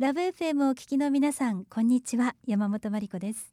[0.00, 2.36] ラブ FM をお聞きの皆さんこんにちは。
[2.46, 3.52] 山本真理子です。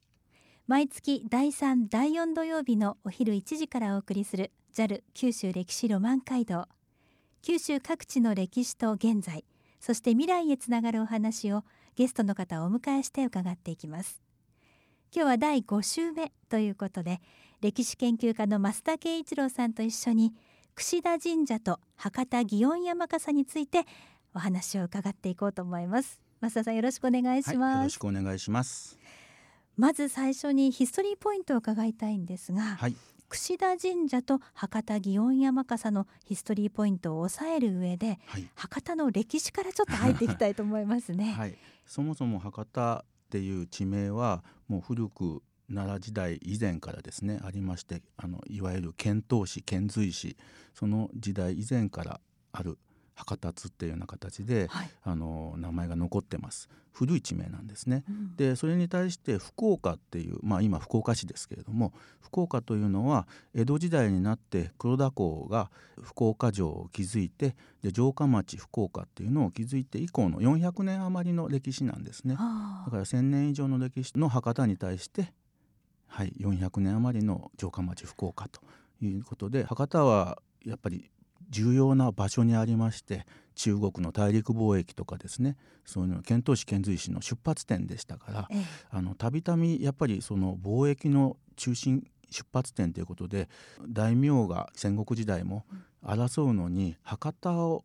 [0.67, 6.67] 毎月第3第4土曜日のお昼1時からお送りする JAL 九州歴史ロマン街道。
[7.41, 9.43] 九州各地の歴史と現在
[9.79, 11.63] そして未来へつながるお話を
[11.95, 14.21] ゲストの方をお迎えして伺っていきます。
[15.11, 17.21] 今日は第5週目ということで
[17.61, 20.31] 歴史研究家の増田圭一郎さんと一緒に
[20.75, 23.85] 櫛田神社と博多祇園山笠について
[24.35, 26.24] お話を伺っていこうと思います。
[26.45, 28.99] 増田さんよろしくお願いします、はい、よろしくお願いします。
[29.77, 32.95] まず最初にヒストリーポイントを伺いたいんですが、はい、
[33.27, 41.33] 櫛田神社と博多祇園山笠のヒストリーポイントを抑える上で、はい、博多の歴史からちょっと入っていきたいと思いますね。
[41.37, 50.37] はい、そもそも博多っていう地名はもう古く奈良時代以前からですねありましてあのいわゆる遣唐使遣隋使
[50.75, 52.77] その時代以前からある
[53.15, 58.03] 博多津っていうような形で、はい、あの名前が残ってます古い地名なんですね。
[58.09, 65.69] うん、でそれに対して福岡っていう、まあ、今福岡市ですけれども福岡というのは江戸時代になって黒田公が
[66.01, 72.35] 福岡城を築いてで城下町福岡っていうのを築いて以降の400年余りの歴史なんですね。
[72.35, 72.39] だ
[72.91, 75.33] から1,000年以上の歴史の博多に対して
[76.15, 78.61] はい、400年余りの城下町福岡と
[79.01, 81.11] いうことで博多はやっぱり
[81.49, 88.49] 重要な場所にありまして中国の大陸貿易とかですねそういうの遣唐使遣隋使の出発点でしたから
[89.17, 93.47] たびたびやっぱりその貿易の中心出発点ということで
[93.87, 95.65] 大名が戦国時代も
[96.03, 97.83] 争うのに博多を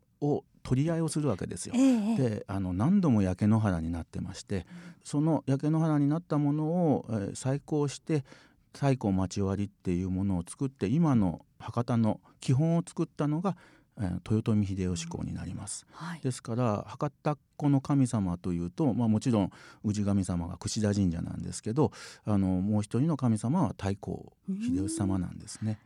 [0.62, 1.75] 取り合いをするわけですよ。
[1.77, 4.66] えであの何度も焼け野原になってまして、
[5.03, 8.25] その焼け野原になったものを、えー、再興して
[8.73, 13.57] 太鼓町割っていうものを作って今の博多の基本を作ったのが、
[13.99, 15.87] えー、豊臣秀吉公になります。
[15.93, 19.51] はい、ですから博多っ子の神様というと、まあ、もちろん
[19.85, 21.93] 氏神様が櫛田神社なんですけど
[22.25, 25.79] あのもう一人の神様は太閤秀吉様なんですね。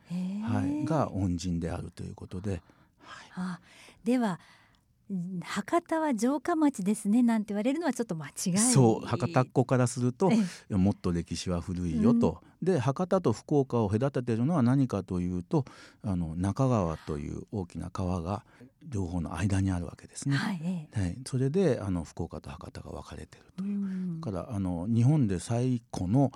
[0.43, 2.61] はい、が恩人であるということで。
[3.31, 3.59] は
[4.03, 4.39] い、では
[5.43, 8.57] 博多は城下町ですねなんて言われるのはちょっと間違い。
[8.57, 10.31] そう博多っ子からすると
[10.69, 15.65] もっと歴史は古いよと、うん、で博多と福岡を隔ててるのは何かというと
[16.03, 18.43] あの中川という大きな川が
[18.87, 20.37] 両方の間にあるわけですね。
[20.37, 23.77] はい、はい、それであの福岡と博多が分かれてるという。
[23.77, 26.31] うん、からあの日本で最古の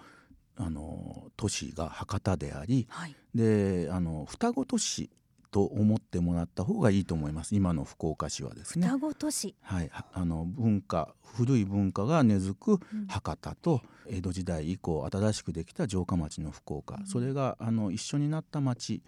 [0.61, 5.09] あの都市が博多であり、はい、であの双子都市
[5.51, 7.55] と思ってもらった方がいいと思います。
[7.55, 8.87] 今の福岡市はですね。
[8.87, 9.55] 双子都市。
[9.61, 9.89] はい。
[10.13, 19.01] あの文化古い文化が根付く博多と、江戸時代以降新しくできた城下町の福岡、うん、それがあの一緒になった町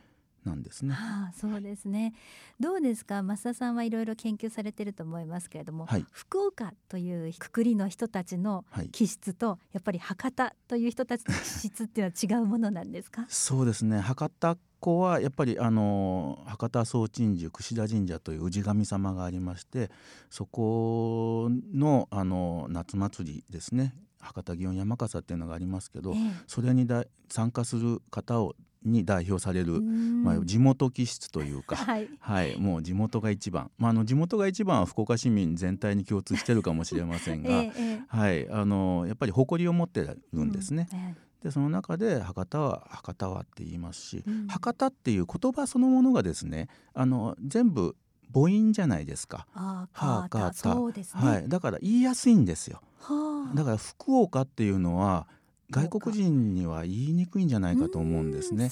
[0.43, 0.93] なんですね。
[0.93, 2.13] はあ、そうですね。
[2.59, 13.25] どうですか、増田さんはいろいろ研究されてると思いますけれども、はい、福岡というくくりの人たちの気質と、はい、やっぱり博多という人たちの気質っていうのは違うものなんですか？
[13.29, 13.99] そうですね。
[13.99, 19.91] 博多こはやっぱりあの博多総鎮守櫛田神社という氏神様がありまして
[20.31, 26.17] そこのあの夏祭りですね博多祇園山笠っていうのがありますけど、ええ、
[26.47, 40.01] それにだ参加する方をに代表される、まあ、地元気質というか、 はい、はい、もう地元が一番、まあ、あの地元が一番は福岡市民全体に共通してるかもしれませんが、 え、はい、あのやっぱり誇りを持って
[40.33, 40.87] るんですね。
[40.91, 41.17] うん。
[41.43, 47.95] でその中で博多は博多はって言いますし、うん、博多っていう言葉そのものがですねあの全部
[48.33, 49.47] 母音じゃないですか。
[49.53, 52.81] あはあ、そうですね、はい、だから言いやすいんですよ。
[52.99, 55.27] はあ、だから福岡っていうのは
[55.69, 58.71] 外国人には言いにくいんじゃないかと思うんですね。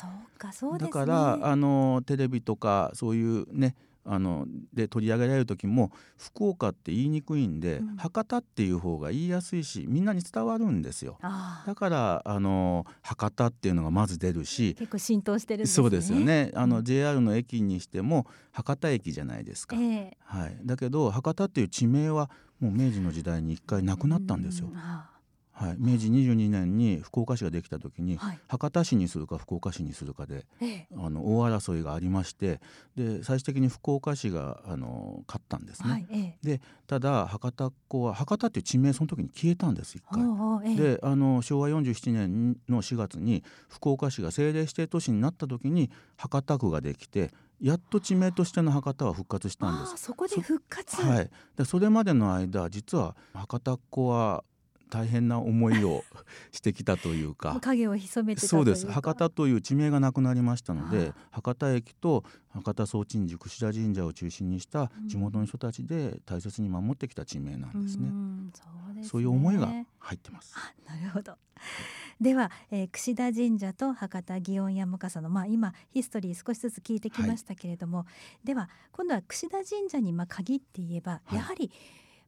[0.80, 3.76] だからあのテレビとかそういうね
[4.12, 11.20] あので取り上げられる時も福岡って言いにくいんで、うん、博多っていう方が言いやすいしみんなに伝わるんですよ。
[11.22, 15.76] だからあの博多っていうのがまず出るし結構浸透してるんですね。
[15.76, 16.52] そうですよね。
[16.56, 24.72] あの、JR の駅にしても博多駅じゃないですか、えー、はい、だけど博多っていう地名はもう明治の時代に一回なくなったんですよ。
[25.60, 32.62] はい、明治22年に福岡市ができた時に、はい、博多市にするか福岡市にするかで、ええ、あの大争いがありまして
[32.96, 35.92] で最終的に福岡市があの勝ったんですね。
[35.92, 40.24] はいえ、でただ博多っ子は博多っていう地名その時に消えたんです一回。
[40.78, 49.98] であの昭和47年の4月に福岡市が政令指定都市になった時に博多区ができてやっと地名としての博多は復活したんです。
[49.98, 51.02] そこで復活。
[51.02, 54.46] はい、でそれまでの間実は博多っ子は
[54.90, 56.04] 大変な思いを
[56.52, 57.60] してきたというか。
[57.62, 58.90] 影を潜めてそうです。
[58.90, 68.08] 博多という地名がなくなりましたので博多駅と博多総鎮寺櫛田神社を中心にした地元の人たちで大切に守ってきた地名なんですね。
[68.08, 69.10] うんそうですね。
[69.10, 69.68] そういう思いが
[70.00, 70.56] 入ってます。
[70.88, 71.34] なるほど。
[72.20, 78.06] では、えー、櫛田神社と博多祇園山笠のまあ今ヒストリー少しずつ聞いてきましたけれども、は
[78.44, 81.72] い、では今度は櫛田神社にまあ限って言えば、やはり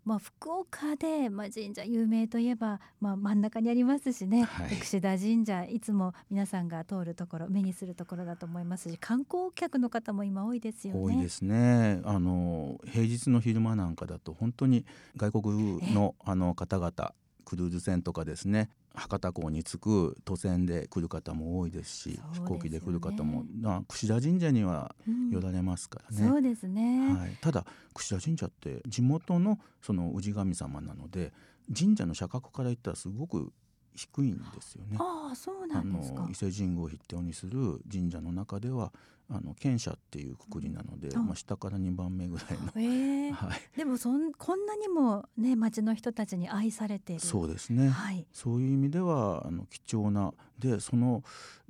[0.03, 10.99] まあ、福岡で、まあ、神社有名といえば、まあ、真ん中にありますしね、はい、櫛田神社いつも皆さんが通るところ目にするところだと思いますし観光客の方も今多いですよね。
[10.99, 12.01] 多いですね。
[12.03, 14.85] あの平日の昼間なんかだと本当に
[15.17, 17.13] 外国のあの方々
[17.45, 23.45] クルーズ船とかですね博多港に着く都船で来る方も多いですし、ね、飛行機で来る方も
[23.87, 24.95] 櫛田神社には
[25.31, 26.23] 寄られますからね。
[26.23, 31.31] うん、そうですね、はい、ただ櫛田神社って地元のその氏神様なので
[31.77, 33.51] 神社の社格から言ったらすごく
[33.95, 34.97] 低いんですよね。
[34.99, 36.27] ああそうなんですか。
[36.29, 38.91] 伊勢神宮を筆頭にする神社の中では
[39.29, 43.29] あの県社っていうくくりなので、まあ、下から2番目ぐらいの、え。
[43.29, 47.21] ー はい、でもそんこんなにもね町の人たちに愛されている。
[47.21, 51.23] そうですね、はい、そういう意味ではあの貴重なでその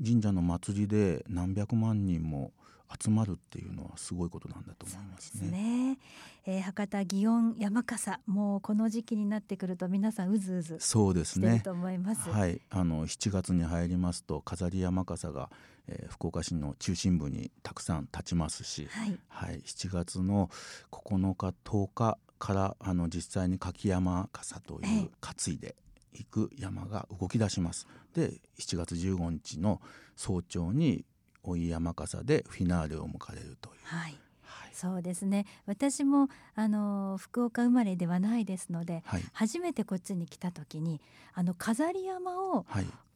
[0.03, 2.51] 神社の祭りで何百万人も
[2.99, 5.47] 集まるっていうのはすごいことなんだと思いますね。
[5.47, 5.97] すね
[6.45, 11.61] えー、博多祇園山笠もうこの時期になってくると皆さんうずうずそうですね。
[11.63, 12.29] と思います。
[12.29, 15.49] はい、あの7月に入りますと飾り山笠が、
[15.87, 20.49] えー、福岡市の中心部にたくさん立ちますし、はい、はい、7月の
[20.91, 25.75] 9日10日からあの実際に柿山笠という担いで
[26.13, 27.87] 行く山が動き出します。
[28.13, 29.79] で7月15日の
[30.15, 31.05] 早朝に
[31.43, 33.79] 追い山笠でフィナーレを迎えるという。
[33.83, 34.17] はい。
[34.73, 35.45] そうですね。
[35.65, 41.01] 私もあの福岡生まれではないですので、はい、初めてこっちに来た時に
[41.33, 42.65] あの飾り山を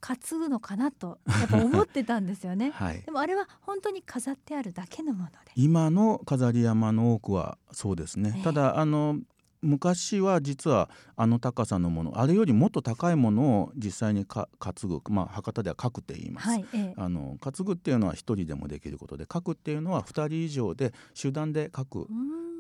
[0.02, 5.36] 担ぐのかなとやっぱ思ってたんですよね、 はい、でもあれは本当に飾ってあるだけのもので。
[5.56, 9.20] 今の飾り山の多くはそうですね、えー、ただあの
[9.66, 22.08] 昔は実はあの高さのものあれよりもっと高いものを実際にか担ぐ、まあ、博多では書くって言います、はいええ、あの担ぐっていうのは1人でもできることで書くっていうのは2人以上で集団で書く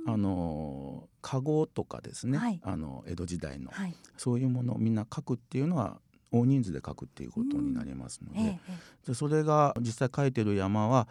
[0.08, 6.00] あの籠とかですね、はい、あの江戸時代の、はい、そういうものをみんな書くっていうのは
[6.32, 8.60] 大人数で書くっていうことになりますのでえ、
[9.08, 11.08] でそれが実際書いてる山は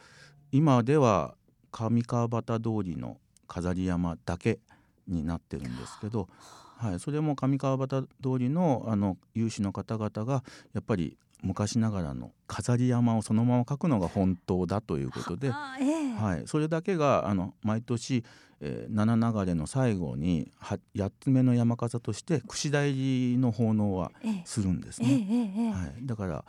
[0.53, 1.35] 今では
[1.71, 3.19] 上川端通りの
[3.49, 4.61] 飾り山だけ
[5.09, 6.29] になってるんですけど、
[6.77, 18.25] はい、それも上川端通りのあの有志の方々がやっぱり昔ながらの飾り山をそのまま描くのが本当だということで、はえー、はい、それだけがあの毎年、
[18.61, 24.11] えー、七流れの最後には8つ目の山笠として櫛台の奉納は
[24.47, 25.09] するんですね。
[25.11, 26.45] えー、はい、だから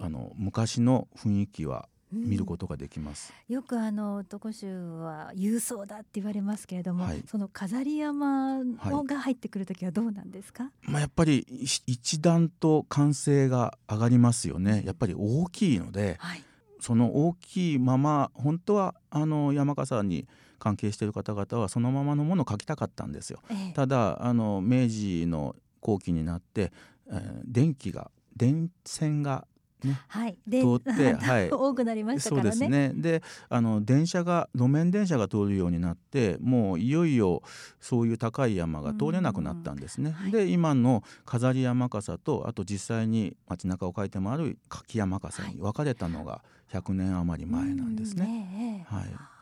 [0.00, 8.60] あの昔の雰囲気は見ることができます、うん、よくあの男衆は勇壮だって言われますけれども、はい、その飾り山
[9.04, 11.46] が入ってくる時はどうなんですか、はい、まあ、やっぱり
[11.86, 14.82] 一段と歓声が上がりますよね。
[14.84, 16.44] やっぱり大きいので、はい、
[16.80, 20.26] その大きいまま本当はあの山笠に
[20.58, 26.72] 関係している方々はそのままのものを書きたかったんですよ、ええ、ただあの明治の後期になって、
[27.10, 29.46] えー、電気が電線が
[29.84, 32.50] ね、はい、通って、はい、 多くなりましたからね。
[32.50, 32.92] そうですね。
[32.94, 37.42] であの電車が路面電車が通るようになってもういよいよ
[37.80, 40.14] そういう高い山が通れなくなったんですね。
[40.30, 48.24] で今の飾り山笠とあと実際に街中を書いてもある柿山笠に分かれたのが100年余り前なんですね。
[48.24, 49.39] ねはい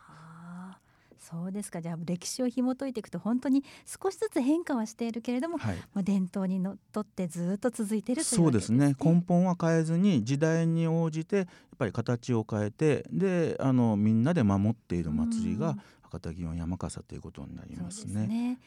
[1.29, 1.79] そうですか。
[1.79, 8.95] じゃあ歴史を紐解いていくと本当に少しずつ変化はしているけれども、はい、まあ、伝統にのっとってずっと続いているというそうですね。
[8.99, 18.25] 根本は変えずに時代に応じてやっぱり形を変えてであのみんなで守っている祭りが博多祇園山笠ということになりますね。
[18.25, 18.59] ね。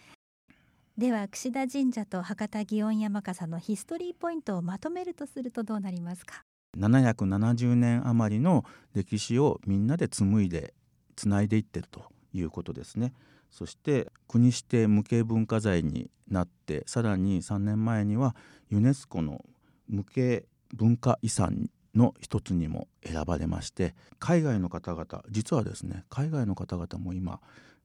[0.96, 6.44] では櫛田神社と博多祇園山笠のヒストリーポイントをまとめるとするとどうなりますか
[6.76, 8.64] ？770年余りの
[8.94, 10.74] 歴史をみんなで紡いで
[11.16, 13.12] つないでいってるということですね。
[13.50, 18.34] そして国指定無形文化財になってさらに3年前には
[18.70, 19.44] ユネスコの
[19.88, 27.40] 無形文化遺産の一つにも選ばれまして海外の方々実はですね海外の方々も今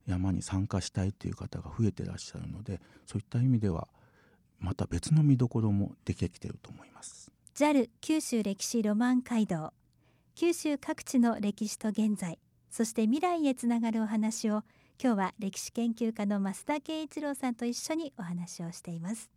[0.08, 3.90] 山に参加したいという方が増えてらっしゃるのでそういった意味では
[4.60, 7.32] また別の見どころもできてきてると思います。
[7.56, 9.74] JAL 九州歴史ロマン街道。
[10.36, 12.40] 九州各地の歴史と現在。
[12.78, 14.62] そして未来へつながるお話を
[15.02, 19.32] 今日は歴史研究家の増田圭一郎さんと一緒にお話をしています。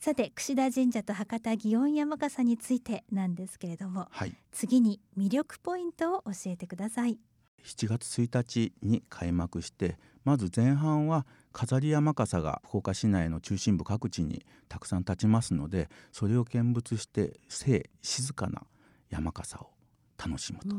[0.00, 4.34] さて櫛田神社と博多祇園山笠についてなんですけれどもはい。
[4.52, 7.18] 次に魅力ポイントを教えてください。
[7.62, 18.62] 7月1日に開幕してまず前半は飾り山笠が福岡市内の中心部各地にたくさん立ちますのでそれを見物して静静かな
[19.10, 19.68] 山笠を
[20.16, 20.74] 楽しむと。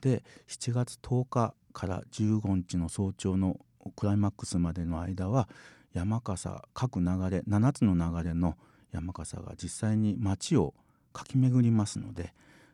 [0.00, 3.58] で7月10日から15日の早朝の
[3.96, 5.48] クライマックスまでの間は
[5.92, 8.56] 山笠各流れ7つの流れの
[8.92, 10.74] 山笠が実際に街を
[11.12, 12.32] 駆け巡りますので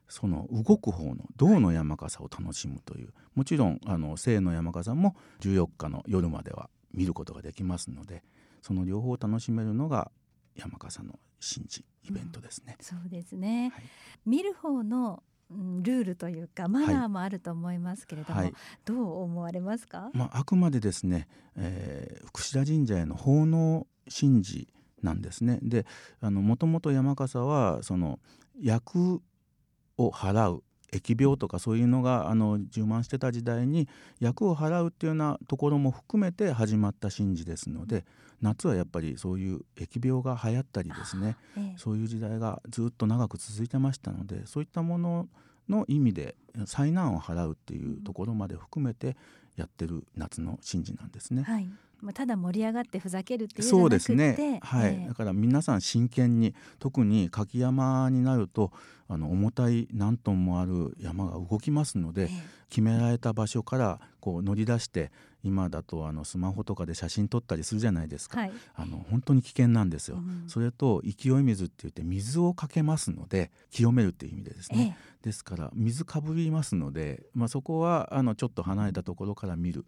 [0.08, 8.22] その動く方の銅の山笠を楽しむというもちろんあの正の山笠も14日の夜までは見ることができますので
[8.62, 10.10] その両方を楽しめるのが
[10.56, 12.76] 山笠の神事イベントですね。
[12.80, 13.84] そうですね、はい
[14.26, 15.33] 見る方のうん
[15.82, 18.54] ルールというかマナーもあると思いますけれども、はい。
[18.84, 24.68] どう思われますか、まあ、あくまでですね、えー、櫛田神社への奉納神事
[25.02, 25.58] なんですね。
[25.62, 25.86] で
[26.20, 28.18] あのもともと山笠はその
[28.60, 29.22] 役
[29.96, 30.64] を払う
[30.98, 33.88] 疫病とかそういうのがあの充満してた時代に
[34.20, 38.04] 役を払うっていうようなところも含めて始まった神事ですので
[38.40, 45.28] 夏はやっぱりそういう疫病が流行ったりですねええそういう時代がずっと長く続いてましたのでそういったもの
[45.68, 46.36] の意味で
[46.66, 49.16] 災難を払うっていうところまで含めて
[49.56, 51.42] やってる夏の神事なんですね。
[51.42, 51.68] はい
[52.04, 54.90] まあ、ただ盛り上がってふざけるっていうそうですね、はい。
[54.90, 55.08] ええ。
[55.08, 58.72] だから皆さん真剣に特に柿山になると
[59.08, 62.28] あの重たい何トンもある山が動きますので、え
[62.74, 65.12] 決められた場所からこう乗り出して
[65.44, 70.16] 今だとあのスマホとかで写真撮ったりするじゃないですか、えはい、あの本当に危険なんですよ。
[70.16, 70.44] うん。
[70.48, 79.86] それと勢い水って言って水をかけますので清めるっていう意味でですえね、えですから水かぶりますので、まあ、そこはあのちょっと離れたところから見る、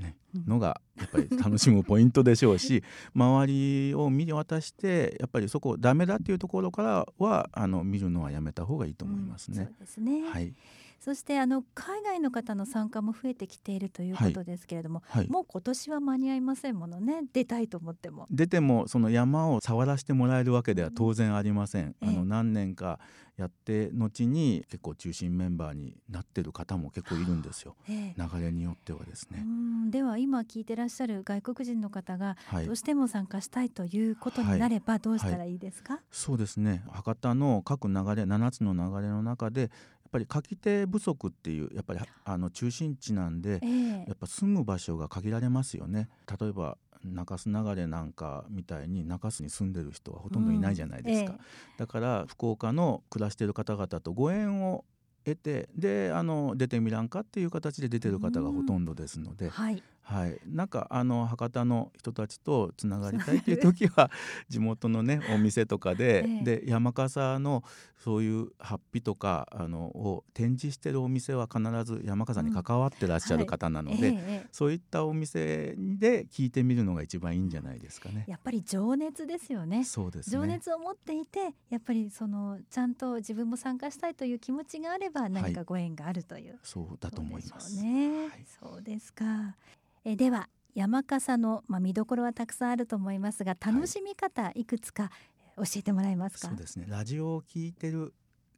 [0.00, 0.44] ねうん。
[0.46, 2.82] のがやっぱり楽しむポイントでしょうし
[3.14, 9.58] 周りを見渡してやっぱりそこダメだっていうところからはあの見るのはやめた方がいいと思いますね。
[9.58, 9.70] うんそ。
[9.70, 10.52] うですね、はい、
[11.00, 18.26] そしてあの海外の方の参加も増えてきているということですけれども、はい、もう今年は間に合いませんものね出たいと思っても。
[18.30, 21.96] 出てもその山を触らせてもらえるわけでは当然ありません。
[22.02, 22.98] ええあの何年か
[23.36, 27.76] やって後に結構中心メンバーになってる方も結構いるんですよ。
[27.88, 29.40] ええ流れによってはですうね。
[29.40, 32.76] んでは今聞いてらっしゃる外国人の方がはいどう。
[32.76, 36.82] しても参加したいということになればどうしたらいいですか、そうですね。
[36.90, 39.70] 博多の各流れ7つの流れの中で
[40.10, 46.08] ぱり書き手不足っていうやっぱりあの中心地なんでええやっぱ住む場所が限られますよね。
[46.40, 51.32] 例えば中洲流れなんかみたいに中洲に住んでる人はほとんどいないじゃないですか。
[51.32, 51.40] うんえ
[51.78, 54.84] だから福岡の暮らしている方々とご縁を
[55.24, 64.10] 得てであの出てみらんかっていう形で出てる方がほとんどですので、えはいはい、なんかあの博多の人たちとつながりたいっていう時は
[64.50, 66.44] 地元のねお店とかで、ええ。
[66.60, 67.62] で山笠の
[67.96, 78.24] そういうハッピとかあのを展示してるお店は必ず山笠に関わってらっしゃる方なので、えええそういったお店で聞いてみるのが一番いいんじゃないですかね。
[78.26, 78.30] え。
[78.32, 79.84] やっぱり情熱ですよね。
[79.84, 80.32] そうですね。
[80.32, 87.80] 情熱を持っていてやっぱりそのちゃんと自分も参加したいという気持ちがあれば何かご縁があるという、そうだと思います。
[87.80, 88.46] ね、はい。
[88.60, 89.54] そうですか
[90.04, 94.64] えでは山笠の、まあ、見どころはたくさんあると思いますが楽しみ方い。
[94.64, 95.10] くつか
[95.56, 96.86] 教えてもらえますか、そうですね。
[96.88, 98.14] ラジオを聞いてる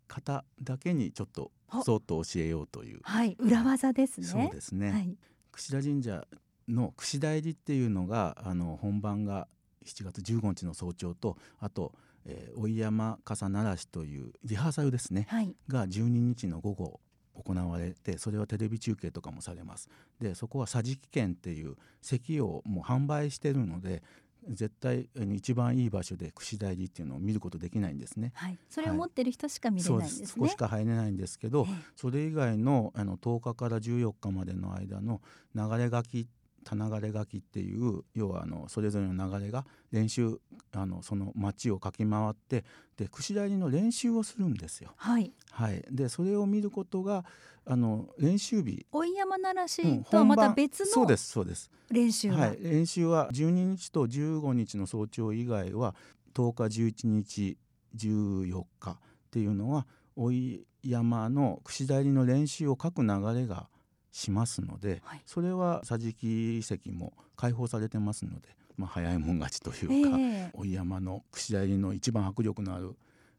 [0.07, 4.27] 方だけにちょっとはそっと教えようという、はい裏技ですね。
[4.27, 5.17] そうですね、はい。
[5.51, 6.25] 櫛田神社
[6.69, 9.49] の櫛田入りっていうのがあの本番が
[9.85, 11.93] 7月15日の早朝とあと、
[12.25, 15.27] えー、追山笠鳴らしというリハーサルですね。
[15.29, 15.57] はい。
[15.67, 17.01] が12日の午後
[17.43, 19.89] 行われてそれはテレビ中継とかもされます。
[20.21, 24.03] でそこは桟敷券っていう席をもう販売してるので
[24.49, 28.33] 絶対一番いい場所で櫛田入りっていうのを見ることできないんですね。
[28.35, 28.59] はい。
[28.69, 30.21] それを持ってる人しか見れないんですね。
[30.21, 30.33] です。
[30.33, 35.21] そこしか入れないんですけど、えそれ以外のあの10日から14日までの間の
[35.55, 36.27] 流れ書き
[36.65, 40.41] 棚流れ書きっていう要はあのそれぞれの流れが練習
[40.75, 42.65] あのその街を駆け回って
[42.97, 44.93] で櫛田入りの練習をするんですよ。
[44.97, 45.33] はい。
[45.51, 47.25] はい、でそれを見ることが
[47.65, 48.87] あの練習日。
[48.91, 55.95] 追い山ならしうんとはまた別のそうですそうです、練習が、はい、練習は12日と15日の早朝以外は
[56.35, 57.59] 10日11日
[57.97, 58.97] 14日っ
[59.31, 59.87] ていうのは
[60.17, 63.69] 追い山の櫛田入りの練習を各流れが
[64.11, 65.23] しますので、はい。
[65.27, 70.51] それは桟敷席も開放されてますので、まあ、早いもん勝ちというか、ええ。
[70.55, 72.97] 追い山の櫛田入りの一番迫力のある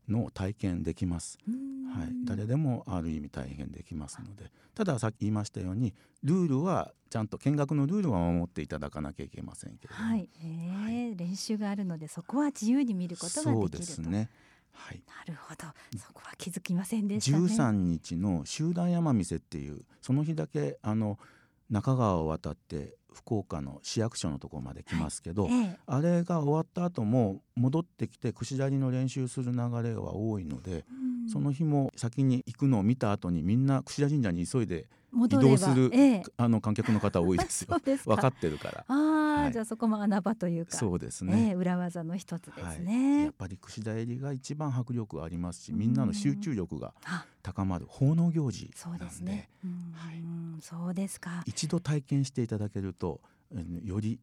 [0.08, 1.38] のを体験できます。
[1.96, 4.52] はい、誰でもある意味体験できますので。
[4.74, 14.30] たださっき言いましたようにルールはちゃんと見学のルールは守っていただかなきゃいけませんけれども、はい、えーは練習があるのでそこは自由に見ることができるとそうですね。
[14.72, 15.68] はい、なるほど。
[16.00, 17.46] そこは気づきませんでしたね。
[17.46, 21.20] 13日の集団山見せっていうその日だけあの
[21.70, 25.78] 中川を渡って福岡の市役所のところまで来ますけど、ええ。
[25.86, 31.30] あれが終わった後も戻ってきて串槍の練習する流れは多いので、うん。
[31.30, 36.24] その日も先に行くのを見た後にみんな串田神社に急いで移動するええ。
[36.38, 37.78] あの観客の方多いですよ。
[38.06, 38.86] 分かってるから。
[39.34, 41.50] ああ、はいじゃあそこも穴場というかそうですえね。
[41.52, 49.50] え裏技の一つですはい、ね、やっぱり串田入りが一番迫力ありますしみんなの集中力があ高まる奉納行事そうなんでですね。
[49.64, 50.24] うん、はい
[50.62, 51.44] そうですか。
[51.46, 53.22] 一度体験していただけると
[53.52, 54.20] うんより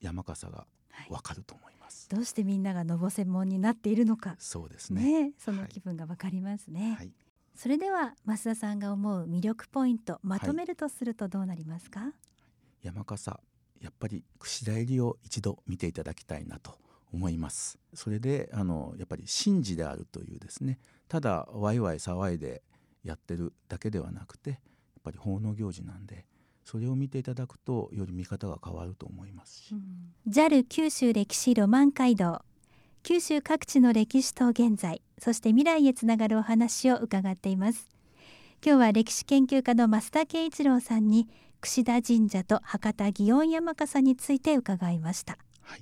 [0.00, 2.08] 山笠がはいわかると思います。
[2.08, 4.36] どうしてみんながのぼせもんになっているのか。
[4.38, 5.24] そうですね。
[5.24, 7.10] ね、その気分がわかりますね、はい、
[7.54, 12.12] それでは増田さんが思う魅力ポイントまとめるとするとどうなりますか、
[12.82, 13.38] 山笠
[13.84, 16.78] やっぱり串田入りを一度見ていただきたいなと
[17.12, 17.78] 思います。
[17.92, 20.78] それであのやっぱり神事であるというですね。
[21.06, 22.62] ただワイワイ騒いで
[23.04, 24.58] やってるだけではなくてやっ
[25.04, 26.24] ぱり奉納行事なんで
[26.64, 29.74] それを見ていただくとより見方が変わると思いますし、
[30.26, 32.40] JAL 九州歴史ロマン街道。
[33.02, 37.90] 九州各地の歴史と現在そして未来へつながるお話を伺っています。
[38.64, 41.28] 今日は歴史研究家の増田圭一郎さんに
[41.64, 45.38] 櫛田神社と博多祇園山笠について伺いました。
[45.62, 45.80] はい、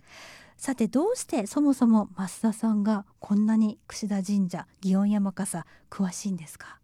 [0.57, 6.79] さてどうしてそもそも増田さんがこんなに櫛田神社祇園山笠詳しいんですか？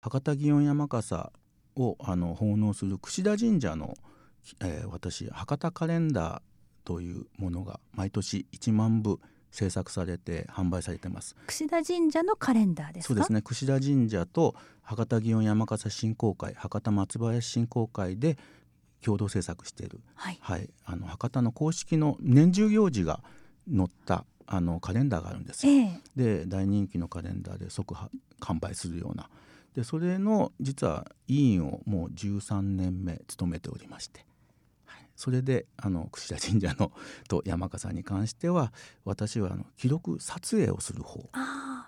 [0.00, 1.32] 博多祇園山笠
[1.74, 3.96] をあの奉納する櫛田神社の、
[4.60, 9.18] えー私博多カレンダーというものが毎年1万部
[9.56, 11.34] 制作されて販売されてます。
[11.46, 13.08] 櫛田神社のカレンダーですか？
[13.08, 13.40] そうですね。
[13.40, 18.36] 櫛田神社と博多祇園山笠振興会博多松林振興会で
[19.02, 20.38] 共同制作している、はい。
[20.40, 23.22] はい、あの博多の公式の年中行事が
[23.74, 25.66] 載ったあのカレンダーがあるんです。
[25.66, 25.72] よ。
[25.72, 26.00] ええ。
[26.14, 28.10] で大人気のカレンダーで即は
[28.40, 29.30] 完売するような。
[29.74, 34.26] でそれの実は委員をもう13年目務めておりまして、はい、
[35.16, 36.92] それであの櫛田神社の
[37.28, 38.72] と山笠に関しては
[39.04, 41.28] 私はあの記録撮影をする方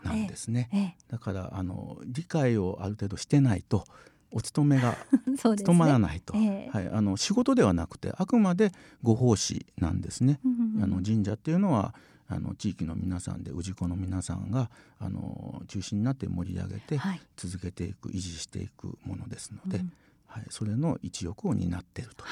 [0.02, 0.70] なんですね。
[0.72, 3.84] えええだからあの理解をある程度してないと
[4.30, 4.96] お勤めが
[5.36, 6.70] 務まらないと、ええ。
[6.70, 8.72] はい、あの仕事ではなくてあくまで
[9.02, 10.40] ご奉仕なんですね。
[10.82, 11.94] あの神社っていうのは
[12.28, 17.20] あの地域の皆さんで氏子の皆さんがあの中心になって盛り上げてはい。
[17.36, 19.92] 続けていく維持していくものですので、うん。
[20.26, 22.24] はい、それの一翼を担っていると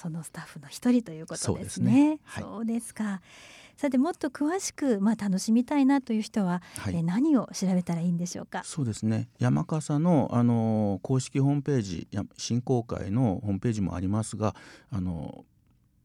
[0.00, 2.20] そのスタッフの一人ということですね。
[2.38, 3.20] そうですか。
[3.76, 8.62] さてもっと詳しくまあ楽しみたいなという人は、はいえ何を調べたらいいんでしょうか？
[8.64, 14.54] そうですね山笠の、あの公式ホームページや振興会のホームページもありますが、
[14.90, 15.44] あの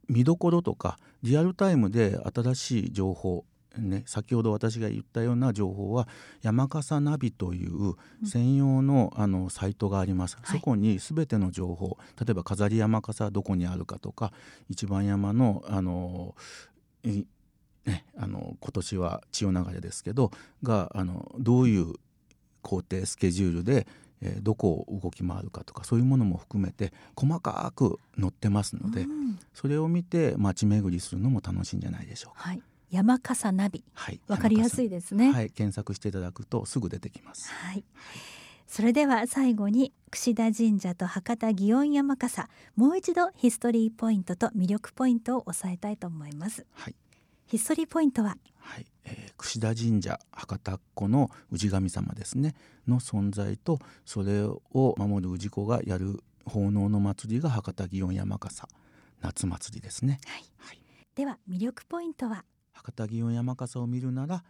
[0.08, 3.46] 見どころとかリアルタイムで新しい情報
[3.78, 6.08] ね、先ほど私が言ったような情報は
[6.42, 14.32] 山笠ナビという専用の,、あのサイトがあります、はいそこに全ての情報例えば飾り山笠どこにあるかとか
[14.70, 16.36] 一番山のあの
[17.04, 17.26] い
[17.86, 20.32] ね、あの今年は千代流れですけど
[20.64, 21.94] があのどういう
[22.62, 23.88] 工程スケジュールで、
[24.22, 32.50] えーどこを動き回るかとかそういうものも含めて細かく載ってますので、うんそれを見て街巡りするのも楽しいんじゃないでしょうか。
[32.50, 32.62] はい。
[32.90, 35.32] 山笠ナビはい、わかりやすいですね。
[35.32, 37.52] はい、検索していただくとすぐ出てきます。
[37.52, 37.84] はい。
[38.68, 46.66] それでは最後に櫛田神社と博多祇園山笠もう一度ヒストリーポイントと魅力ポイントを押さえたいと思います。
[46.72, 46.96] はい、
[47.46, 48.38] ヒストリーポイントは？
[48.60, 52.56] はい、えー、櫛田神社博多っ子の氏神様ですね
[52.88, 54.60] の存在とそれを
[54.98, 58.68] 守る氏子がやる奉納の祭りが博多祇園山笠
[59.22, 60.20] 夏祭りですね。
[60.26, 60.44] はい。
[60.58, 60.82] はい
[61.14, 62.44] では魅力ポイントは？
[62.76, 64.44] 博多祇園山笠を見るなら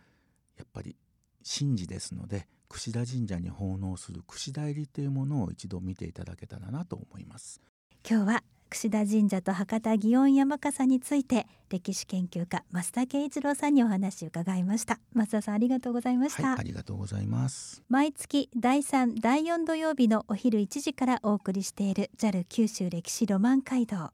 [0.57, 0.95] やっぱり
[1.43, 7.61] 神事ですので櫛田神社に奉納する櫛田入りというものを一度見ていただけたらなと思います。
[8.07, 17.83] 今日は櫛田神社と博多祇園山笠について歴史研究家増田圭一郎さんにお話を伺いました増田さんありがとうございました、はい、ありがとうございます。
[17.89, 24.11] 毎月第3第4土曜日のお昼1時からお送りしている JAL 九州歴史ロマン街道今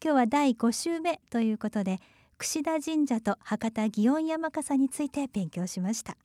[0.00, 2.00] 日は第5週目ということで
[2.38, 6.16] 櫛田神社と博多祇園山笠について勉強しました。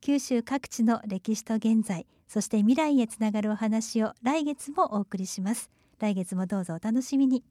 [0.00, 5.70] 九州各地の歴史と現在そして未来へつながるお話を来月もお送りします。
[5.98, 7.42] 来月もどうぞお楽しみに。